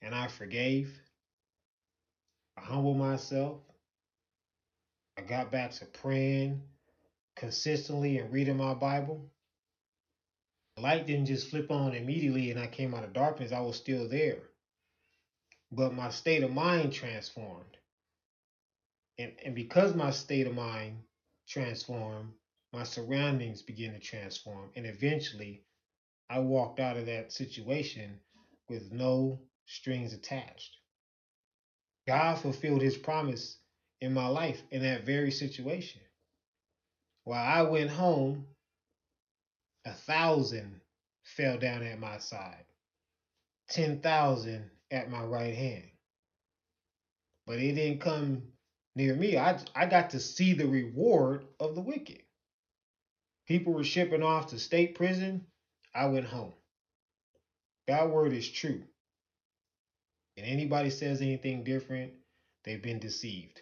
[0.00, 0.90] and I forgave,
[2.56, 3.58] I humbled myself,
[5.18, 6.62] I got back to praying
[7.36, 9.30] consistently and reading my Bible.
[10.78, 14.08] Light didn't just flip on immediately and I came out of darkness, I was still
[14.08, 14.38] there.
[15.70, 17.76] But my state of mind transformed.
[19.18, 20.98] And, and because my state of mind
[21.46, 22.32] transformed,
[22.72, 24.70] my surroundings began to transform.
[24.74, 25.62] And eventually,
[26.30, 28.20] I walked out of that situation
[28.68, 30.76] with no strings attached.
[32.06, 33.58] God fulfilled his promise
[34.00, 36.00] in my life in that very situation.
[37.24, 38.46] While I went home,
[39.86, 40.80] a thousand
[41.24, 42.64] fell down at my side,
[43.70, 45.84] 10,000 at my right hand.
[47.46, 48.42] But it didn't come
[48.94, 49.38] near me.
[49.38, 52.22] I, I got to see the reward of the wicked.
[53.46, 55.46] People were shipping off to state prison.
[55.94, 56.52] I went home.
[57.86, 58.82] That word is true.
[60.36, 62.12] And anybody says anything different,
[62.64, 63.60] they've been deceived.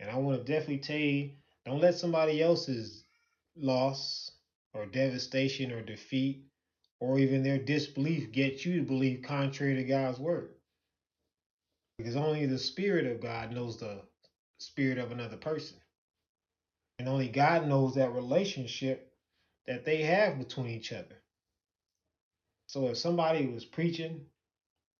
[0.00, 1.30] And I want to definitely tell you
[1.64, 3.04] don't let somebody else's
[3.56, 4.30] loss
[4.72, 6.44] or devastation or defeat
[7.00, 10.50] or even their disbelief get you to believe contrary to God's word.
[11.98, 14.00] Because only the Spirit of God knows the
[14.58, 15.76] spirit of another person.
[16.98, 19.12] And only God knows that relationship
[19.66, 21.22] that they have between each other.
[22.66, 24.26] So if somebody was preaching,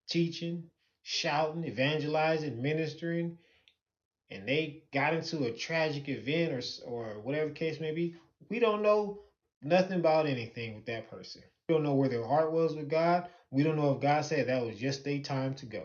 [0.08, 0.70] teaching,
[1.02, 3.38] shouting, evangelizing, ministering,
[4.30, 8.16] and they got into a tragic event or or whatever case may be,
[8.48, 9.20] we don't know
[9.62, 11.42] nothing about anything with that person.
[11.68, 13.28] We don't know where their heart was with God.
[13.50, 15.84] We don't know if God said that was just their time to go.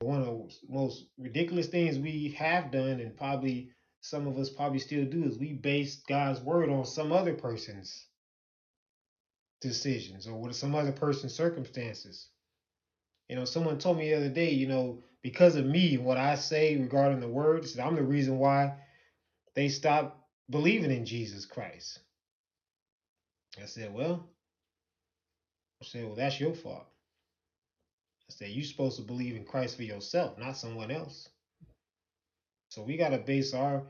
[0.00, 4.78] One of the most ridiculous things we have done, and probably some of us probably
[4.78, 8.07] still do, is we base God's word on some other person's
[9.60, 12.28] decisions or with some other person's circumstances.
[13.28, 16.36] You know, someone told me the other day, you know, because of me, what I
[16.36, 18.74] say regarding the word, I'm the reason why
[19.54, 20.16] they stopped
[20.48, 22.00] believing in Jesus Christ.
[23.60, 24.28] I said, well,
[25.82, 26.86] I said, well, that's your fault.
[28.30, 31.28] I said, you're supposed to believe in Christ for yourself, not someone else.
[32.68, 33.86] So we got to base our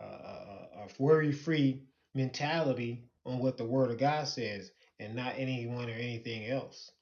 [0.00, 1.82] uh, uh, uh worry-free
[2.14, 4.70] mentality on what the Word of God says,
[5.00, 6.92] and not anyone or anything else,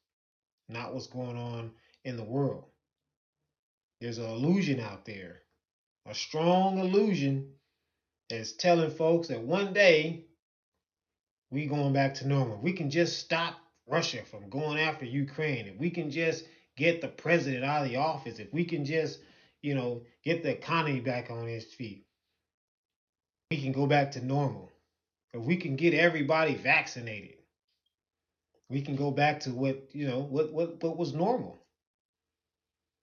[0.69, 1.73] not what's going on
[2.05, 2.65] in the world.
[4.01, 5.43] There's an illusion out there,
[6.07, 7.51] a strong illusion
[8.31, 10.25] that's telling folks that one day
[11.51, 12.61] we going back to normal.
[12.63, 13.57] We can just stop
[13.89, 15.67] Russia from going after Ukraine.
[15.67, 16.45] If we can just
[16.77, 19.19] get the president out of the office, if we can just,
[19.63, 22.05] you know, get the economy back on its feet,
[23.51, 24.71] we can go back to normal.
[25.33, 27.38] If we can get everybody vaccinated,
[28.71, 31.59] we can go back to what, you know, what what what was normal.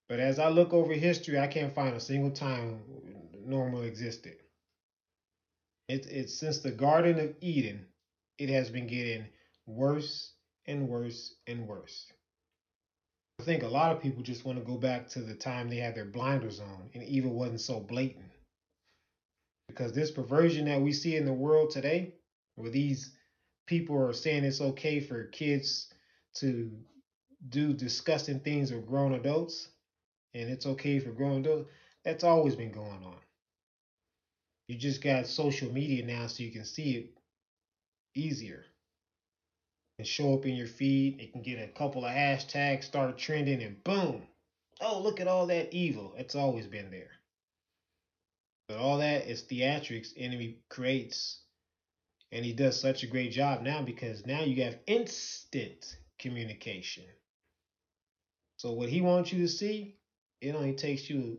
[0.08, 2.80] But as I look over history, I can't find a single time
[3.44, 4.36] normal existed.
[5.88, 7.86] It, it's since the Garden of Eden,
[8.38, 9.26] it has been getting
[9.66, 10.32] worse
[10.66, 12.06] and worse and worse.
[13.40, 15.76] I think a lot of people just want to go back to the time they
[15.76, 18.30] had their blinders on and evil wasn't so blatant.
[19.68, 22.14] Because this perversion that we see in the world today,
[22.56, 23.15] with these
[23.66, 25.88] people are saying it's okay for kids
[26.34, 26.70] to
[27.48, 29.68] do disgusting things with grown adults,
[30.34, 31.68] and it's okay for grown adults,
[32.04, 33.18] that's always been going on.
[34.68, 37.10] You just got social media now so you can see it
[38.14, 38.64] easier
[39.98, 41.20] and show up in your feed.
[41.20, 44.22] It can get a couple of hashtags, start trending, and boom.
[44.80, 46.14] Oh, look at all that evil.
[46.18, 47.10] It's always been there.
[48.68, 51.38] But all that is theatrics enemy creates
[52.32, 57.04] And he does such a great job now because now you have instant communication.
[58.56, 59.96] So what he wants you to see,
[60.40, 61.38] it only takes you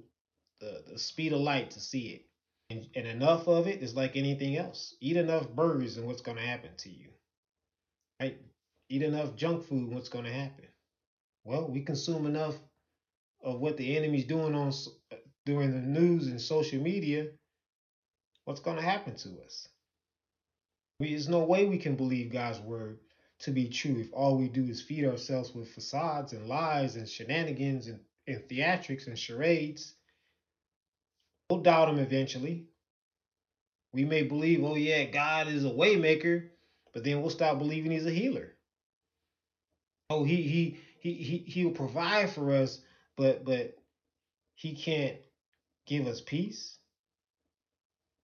[0.59, 2.25] the, the speed of light to see it.
[2.69, 4.95] And, and enough of it is like anything else.
[4.99, 7.09] Eat enough burgers and what's going to happen to you.
[8.19, 8.37] Right?
[8.89, 10.65] Eat enough junk food, what's going to happen?
[11.43, 12.55] Well, we consume enough
[13.43, 14.73] of what the enemy's doing on
[15.45, 17.27] during the news and social media.
[18.45, 19.67] What's going to happen to us?
[20.99, 22.99] We, there's no way we can believe God's word
[23.39, 27.07] to be true if all we do is feed ourselves with facades and lies and
[27.07, 29.93] shenanigans and, and theatrics and charades.
[31.49, 32.65] We'll doubt him eventually.
[33.93, 36.49] We may believe, oh yeah, God is a waymaker,
[36.93, 38.53] but then we'll stop believing he's a healer.
[40.09, 42.81] Oh, he he he he he'll provide for us,
[43.15, 43.77] but but
[44.55, 45.17] he can't
[45.85, 46.77] give us peace.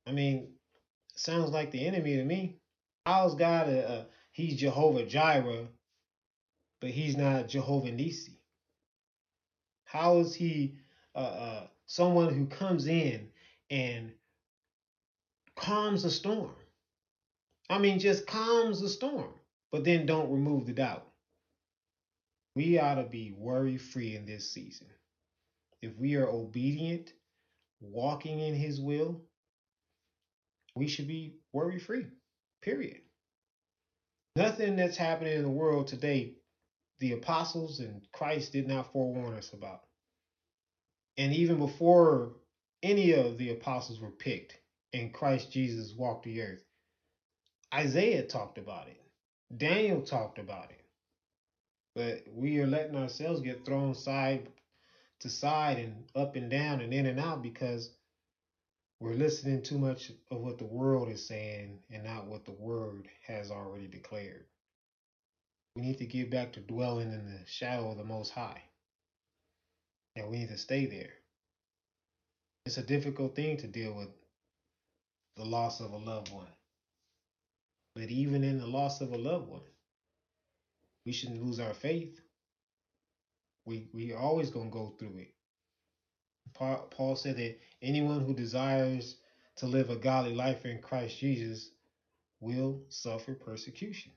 [0.08, 0.50] I mean,
[1.16, 2.60] sounds like the enemy to me.
[3.06, 5.68] How's God a, a he's Jehovah Jireh,
[6.80, 8.40] but he's not Jehovah Nisi?
[9.86, 10.76] How is he
[11.14, 13.30] uh, uh, someone who comes in
[13.70, 14.12] and
[15.56, 16.56] calms the storm?
[17.70, 19.34] I mean, just calms the storm,
[19.72, 21.08] but then don't remove the doubt.
[22.56, 24.88] We ought to be worry free in this season.
[25.82, 27.12] If we are obedient,
[27.82, 29.22] walking in his will,
[30.76, 32.08] we should be worry free,
[32.64, 33.02] period.
[34.36, 36.34] Nothing that's happening in the world today,
[37.00, 39.82] the apostles and Christ did not forewarn us about.
[41.18, 42.34] And even before
[42.82, 44.58] any of the apostles were picked
[44.94, 46.64] and Christ Jesus walked the earth,
[47.74, 49.02] Isaiah talked about it,
[49.56, 50.80] Daniel talked about it.
[51.96, 54.48] But we are letting ourselves get thrown side
[55.20, 57.92] to side and up and down and in and out because
[59.04, 63.10] we're listening too much of what the world is saying and not what the word
[63.28, 64.46] has already declared.
[65.76, 68.62] We need to get back to dwelling in the shadow of the Most High.
[70.16, 71.10] And we need to stay there.
[72.66, 74.08] It's a difficult thing to deal with
[75.36, 76.48] the loss of a loved one.
[77.96, 79.68] But even in the loss of a loved one,
[81.06, 82.22] we shouldn't lose our faith.
[83.66, 85.34] We we always gonna go through it.
[86.54, 89.18] Paul, said that anyone who desires
[89.58, 91.72] to live a godly life in Christ Jesus
[92.40, 94.12] will suffer persecution.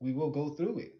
[0.00, 0.94] We will go through it.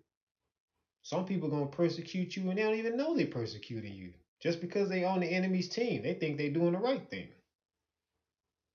[1.02, 4.12] Some people are gonna persecute you and they don't even know they're persecuting you.
[4.40, 7.28] Just because they on the enemy's team, they think they're doing the right thing.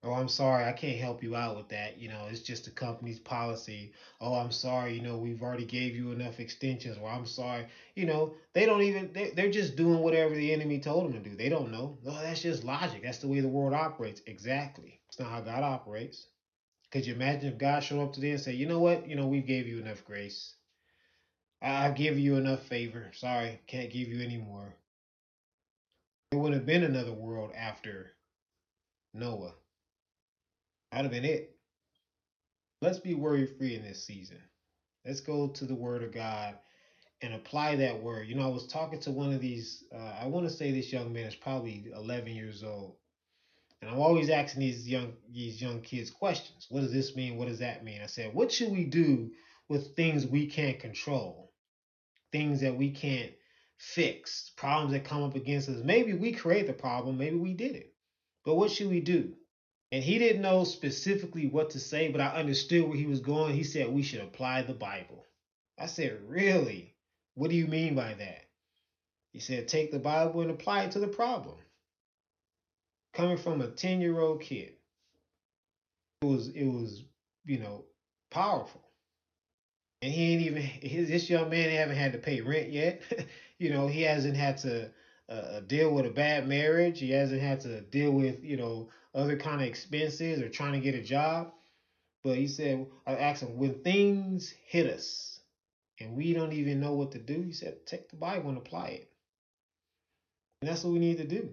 [0.03, 1.97] Oh, I'm sorry, I can't help you out with that.
[1.99, 3.91] You know, it's just the company's policy.
[4.21, 6.97] Oh, I'm sorry, you know, we've already gave you enough extensions.
[6.97, 10.79] Or I'm sorry, you know, they don't even, they, they're just doing whatever the enemy
[10.79, 11.35] told them to do.
[11.35, 11.97] They don't know.
[12.05, 13.03] Oh, that's just logic.
[13.03, 14.21] That's the way the world operates.
[14.25, 14.99] Exactly.
[15.09, 16.27] It's not how God operates.
[16.91, 19.27] Could you imagine if God showed up today and said, you know what, you know,
[19.27, 20.53] we gave you enough grace.
[21.61, 23.11] I've given you enough favor.
[23.13, 24.75] Sorry, can't give you any more.
[26.31, 28.11] There would have been another world after
[29.13, 29.58] Noah.
[30.91, 31.55] That'd have been it.
[32.81, 34.39] Let's be worry free in this season.
[35.05, 36.55] Let's go to the Word of God
[37.21, 38.27] and apply that word.
[38.27, 40.91] You know, I was talking to one of these, uh, I want to say this
[40.91, 42.95] young man is probably 11 years old.
[43.81, 46.67] And I'm always asking these young these young kids questions.
[46.69, 47.37] What does this mean?
[47.37, 48.01] What does that mean?
[48.01, 49.31] I said, what should we do
[49.69, 51.53] with things we can't control?
[52.31, 53.31] Things that we can't
[53.77, 55.81] fix, problems that come up against us.
[55.81, 57.93] Maybe we create the problem, maybe we did it.
[58.43, 59.33] But what should we do?
[59.91, 63.55] And he didn't know specifically what to say, but I understood where he was going.
[63.55, 65.25] He said we should apply the Bible.
[65.79, 66.93] I said, Really?
[67.35, 68.45] What do you mean by that?
[69.31, 71.55] He said, Take the Bible and apply it to the problem.
[73.13, 74.73] Coming from a 10 year old kid,
[76.21, 77.03] it was, it was,
[77.45, 77.85] you know,
[78.29, 78.81] powerful.
[80.01, 83.01] And he ain't even, his, this young man haven't had to pay rent yet.
[83.57, 84.91] you know, he hasn't had to
[85.27, 86.99] uh, deal with a bad marriage.
[86.99, 90.79] He hasn't had to deal with, you know, other kind of expenses or trying to
[90.79, 91.51] get a job.
[92.23, 95.39] But he said, I asked him, when things hit us
[95.99, 98.87] and we don't even know what to do, he said, take the Bible and apply
[98.87, 99.09] it.
[100.61, 101.49] And that's what we need to do.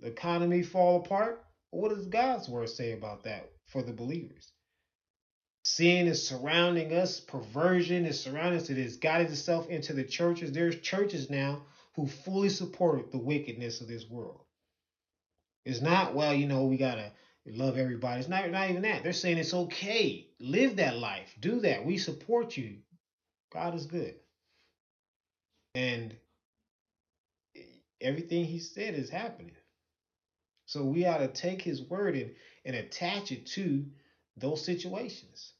[0.00, 1.44] The economy fall apart.
[1.70, 4.52] What does God's word say about that for the believers?
[5.64, 8.68] Sin is surrounding us, perversion is surrounding us.
[8.68, 10.50] It has guided itself into the churches.
[10.50, 11.62] There's churches now
[11.94, 14.40] who fully support the wickedness of this world.
[15.64, 17.12] It's not, well, you know, we gotta
[17.46, 18.20] love everybody.
[18.20, 19.02] It's not, not even that.
[19.02, 20.26] They're saying it's okay.
[20.40, 21.34] Live that life.
[21.40, 21.84] Do that.
[21.84, 22.76] We support you.
[23.52, 24.14] God is good.
[25.74, 26.16] And
[28.00, 29.52] everything he said is happening.
[30.66, 32.30] So we ought to take his word and,
[32.64, 33.84] and attach it to
[34.36, 35.52] those situations.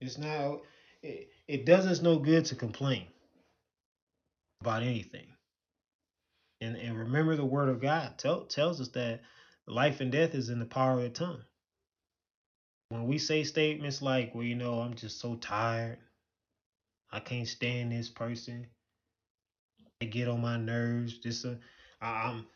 [0.00, 0.60] It's not
[1.02, 3.06] it, it does us no good to complain
[4.60, 5.27] about anything.
[6.60, 9.20] And and remember the word of God tell, tells us that
[9.66, 11.42] life and death is in the power of the tongue.
[12.88, 15.98] When we say statements like, well, you know, I'm just so tired.
[17.10, 18.66] I can't stand this person.
[20.00, 21.20] They get on my nerves.
[21.22, 21.56] This uh,
[22.00, 22.46] I'm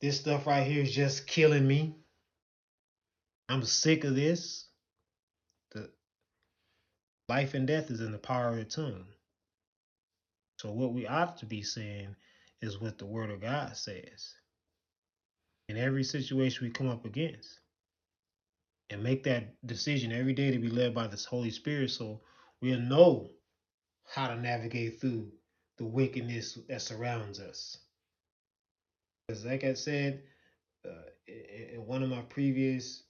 [0.00, 1.96] this stuff right here is just killing me.
[3.48, 4.66] I'm sick of this.
[5.72, 5.90] The
[7.28, 9.06] life and death is in the power of the tongue.
[10.58, 12.16] So what we ought to be saying
[12.62, 14.34] is what the word of God says.
[15.68, 17.60] In every situation we come up against.
[18.90, 22.20] And make that decision every day to be led by this Holy Spirit so
[22.62, 23.30] we'll know
[24.08, 25.32] how to navigate through
[25.78, 27.78] the wickedness that surrounds us.
[29.26, 30.22] Because, like I said
[30.86, 33.02] uh, in one of my previous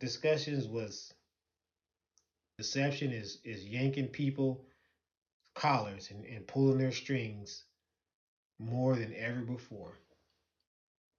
[0.00, 1.14] discussions, was
[2.58, 4.64] deception is is yanking people
[5.54, 7.64] collars and, and pulling their strings
[8.58, 9.98] more than ever before.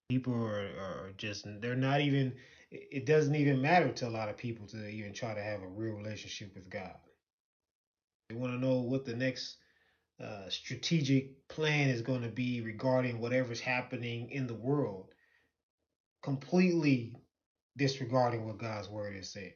[0.09, 2.33] People are, are just they're not even
[2.71, 5.67] it doesn't even matter to a lot of people to even try to have a
[5.67, 6.95] real relationship with God.
[8.29, 9.57] They want to know what the next
[10.21, 15.13] uh, strategic plan is going to be regarding whatever's happening in the world,
[16.23, 17.15] completely
[17.77, 19.53] disregarding what God's word has said.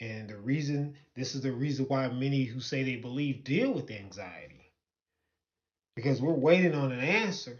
[0.00, 3.90] And the reason, this is the reason why many who say they believe deal with
[3.90, 4.63] anxiety.
[5.96, 7.56] Because we're waiting on an answer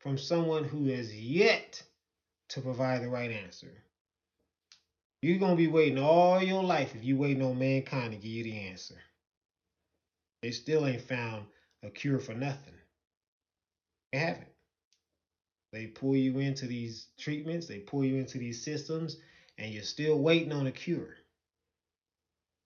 [0.00, 1.82] from someone who has yet
[2.50, 3.72] to provide the right answer.
[5.22, 8.30] You're going to be waiting all your life if you waiting on mankind to give
[8.30, 8.96] you the answer.
[10.42, 11.46] They still ain't found
[11.82, 12.74] a cure for nothing.
[14.12, 14.46] They haven't.
[15.72, 19.18] They pull you into these treatments, they pull you into these systems,
[19.58, 21.16] and you're still waiting on a cure.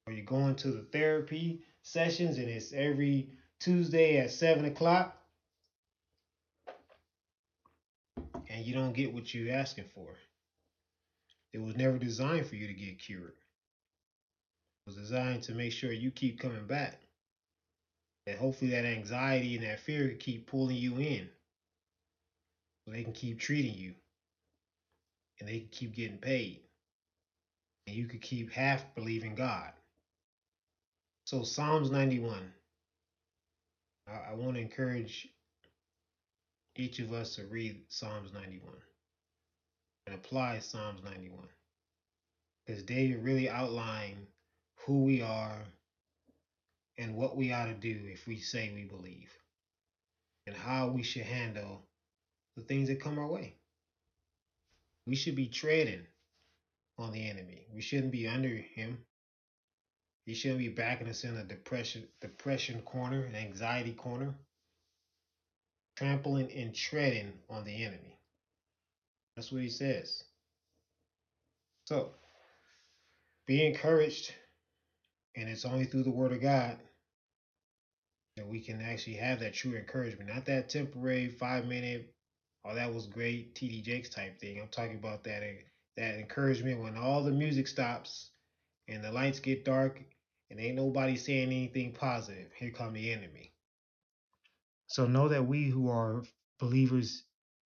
[0.07, 3.29] Or you're going to the therapy sessions and it's every
[3.61, 5.17] Tuesday at 7 o'clock,
[8.49, 10.09] and you don't get what you're asking for.
[11.53, 13.33] It was never designed for you to get cured.
[14.87, 17.01] It was designed to make sure you keep coming back.
[18.27, 21.29] And hopefully that anxiety and that fear can keep pulling you in.
[22.85, 23.95] So they can keep treating you.
[25.41, 26.61] And they can keep getting paid.
[27.87, 29.71] And you could keep half believing God.
[31.27, 32.39] So Psalms 91.
[34.09, 35.29] I, I want to encourage
[36.77, 38.75] each of us to read Psalms 91
[40.07, 41.39] and apply Psalms 91.
[42.67, 44.27] Because David really outlined
[44.87, 45.63] who we are
[46.99, 49.31] and what we ought to do if we say we believe,
[50.47, 51.83] and how we should handle
[52.57, 53.55] the things that come our way.
[55.07, 56.07] We should be treading
[56.99, 57.67] on the enemy.
[57.75, 58.99] We shouldn't be under him.
[60.27, 64.35] He shouldn't be backing us in a depression depression corner, an anxiety corner,
[65.97, 68.18] trampling and treading on the enemy.
[69.37, 70.25] That's what he says.
[71.87, 72.11] So,
[73.47, 74.33] be encouraged
[75.37, 76.79] and it's only through the word of God
[78.37, 80.33] that we can actually have that true encouragement.
[80.33, 82.12] Not that temporary five minute,
[82.64, 84.61] oh that was great, TD Jakes type thing.
[84.61, 85.43] I'm talking about that
[85.97, 88.31] that encouragement when all the music stops
[88.89, 90.01] and the lights get dark
[90.55, 92.53] and ain't nobody saying anything positive.
[92.57, 93.53] Here come the enemy.
[94.87, 96.23] So know that we who are
[96.61, 97.25] believers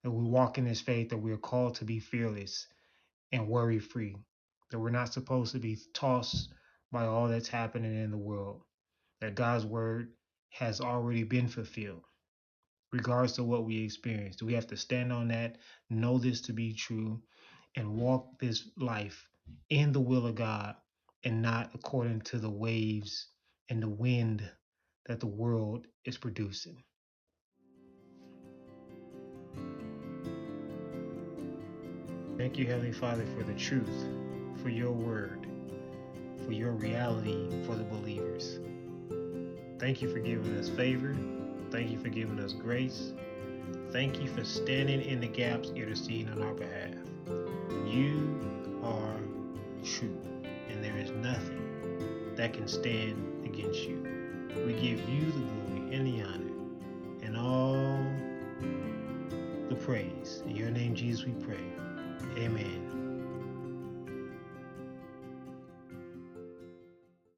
[0.04, 2.66] that we walk in this faith that we are called to be fearless
[3.32, 4.16] and worry free.
[4.72, 6.52] That we're not supposed to be tossed
[6.92, 8.64] by all that's happening in the world,
[9.20, 10.14] that God's word
[10.50, 12.02] has already been fulfilled,
[12.92, 14.42] regards to what we experience.
[14.42, 15.58] We have to stand on that,
[15.92, 17.22] know this to be true,
[17.76, 19.28] and walk this life
[19.70, 20.76] in the will of God
[21.24, 23.28] and not according to the waves
[23.70, 24.50] and the wind
[25.06, 26.84] that the world is producing.
[32.38, 34.08] Thank you, Heavenly Father, for the truth,
[34.62, 35.48] for your word
[36.46, 38.60] for your reality for the believers.
[39.80, 41.16] Thank you for giving us favor.
[41.72, 43.14] Thank you for giving us grace.
[43.92, 46.96] Thank you for standing in the gaps, interceding on our behalf.
[47.88, 48.40] You
[48.84, 49.20] are
[49.84, 50.18] true,
[51.02, 54.02] is nothing that can stand against you.
[54.66, 56.52] We give you the glory and the honor
[57.24, 58.00] and all
[59.70, 60.44] the praise.
[60.46, 61.64] In your name, Jesus, we pray.
[62.38, 63.01] Amen.